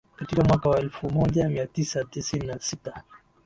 [0.15, 3.03] Katika mwaka wa elfu moja mia tisa tisini na sita